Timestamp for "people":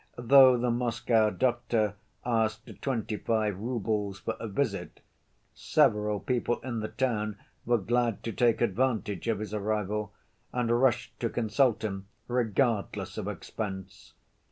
6.19-6.59